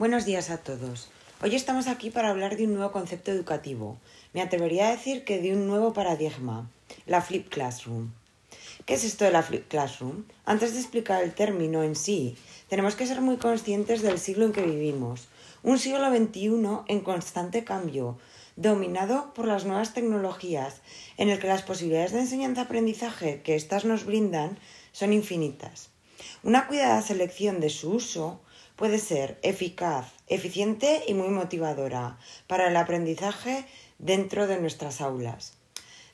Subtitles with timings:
[0.00, 1.10] Buenos días a todos.
[1.42, 3.98] Hoy estamos aquí para hablar de un nuevo concepto educativo.
[4.32, 6.70] Me atrevería a decir que de un nuevo paradigma,
[7.04, 8.10] la Flip Classroom.
[8.86, 10.24] ¿Qué es esto de la Flip Classroom?
[10.46, 12.38] Antes de explicar el término en sí,
[12.70, 15.28] tenemos que ser muy conscientes del siglo en que vivimos.
[15.62, 16.48] Un siglo XXI
[16.88, 18.16] en constante cambio,
[18.56, 20.80] dominado por las nuevas tecnologías,
[21.18, 24.58] en el que las posibilidades de enseñanza-aprendizaje que éstas nos brindan
[24.92, 25.90] son infinitas.
[26.42, 28.40] Una cuidada selección de su uso
[28.76, 33.66] puede ser eficaz, eficiente y muy motivadora para el aprendizaje
[33.98, 35.54] dentro de nuestras aulas.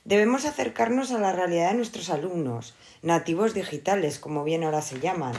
[0.03, 5.33] Debemos acercarnos a la realidad de nuestros alumnos, nativos digitales, como bien ahora se llaman,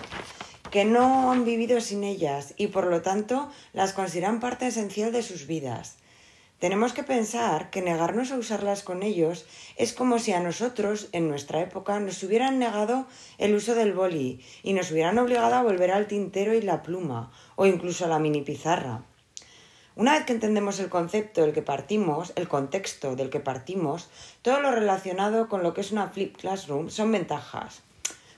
[0.71, 5.23] que no han vivido sin ellas y por lo tanto las consideran parte esencial de
[5.23, 5.97] sus vidas.
[6.59, 11.29] Tenemos que pensar que negarnos a usarlas con ellos es como si a nosotros, en
[11.29, 13.07] nuestra época, nos hubieran negado
[13.39, 17.31] el uso del boli y nos hubieran obligado a volver al tintero y la pluma,
[17.55, 19.05] o incluso a la mini pizarra.
[19.95, 24.09] Una vez que entendemos el concepto del que partimos, el contexto del que partimos,
[24.43, 27.83] todo lo relacionado con lo que es una flip classroom son ventajas.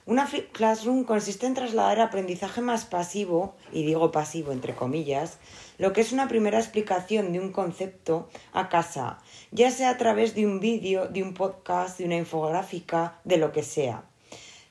[0.07, 5.37] Una flip classroom consiste en trasladar aprendizaje más pasivo, y digo pasivo entre comillas,
[5.77, 9.19] lo que es una primera explicación de un concepto a casa,
[9.51, 13.51] ya sea a través de un vídeo, de un podcast, de una infográfica, de lo
[13.51, 14.10] que sea.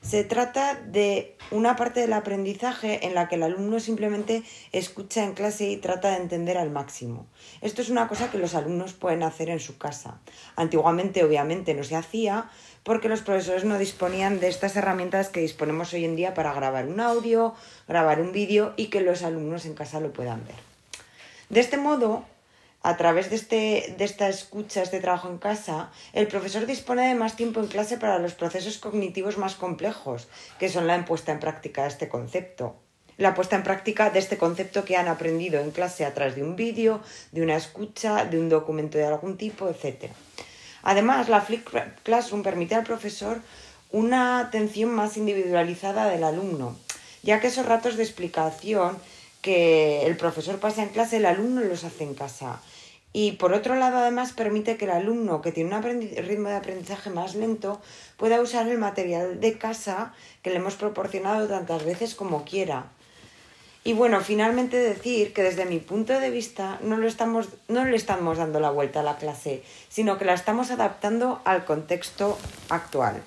[0.01, 5.33] Se trata de una parte del aprendizaje en la que el alumno simplemente escucha en
[5.33, 7.27] clase y trata de entender al máximo.
[7.61, 10.19] Esto es una cosa que los alumnos pueden hacer en su casa.
[10.55, 12.49] Antiguamente, obviamente, no se hacía
[12.83, 16.87] porque los profesores no disponían de estas herramientas que disponemos hoy en día para grabar
[16.87, 17.53] un audio,
[17.87, 20.55] grabar un vídeo y que los alumnos en casa lo puedan ver.
[21.49, 22.25] De este modo,
[22.83, 27.15] a través de, este, de esta escucha, este trabajo en casa, el profesor dispone de
[27.15, 30.27] más tiempo en clase para los procesos cognitivos más complejos,
[30.59, 32.75] que son la puesta en práctica de este concepto.
[33.17, 36.43] La puesta en práctica de este concepto que han aprendido en clase a través de
[36.43, 40.09] un vídeo, de una escucha, de un documento de algún tipo, etc.
[40.81, 41.67] Además, la Flip
[42.01, 43.41] Classroom permite al profesor
[43.91, 46.75] una atención más individualizada del alumno,
[47.21, 48.97] ya que esos ratos de explicación
[49.41, 52.61] que el profesor pasa en clase, el alumno los hace en casa.
[53.13, 57.09] Y por otro lado, además, permite que el alumno que tiene un ritmo de aprendizaje
[57.09, 57.81] más lento
[58.15, 62.85] pueda usar el material de casa que le hemos proporcionado tantas veces como quiera.
[63.83, 67.95] Y bueno, finalmente decir que desde mi punto de vista no, lo estamos, no le
[67.95, 72.37] estamos dando la vuelta a la clase, sino que la estamos adaptando al contexto
[72.69, 73.23] actual.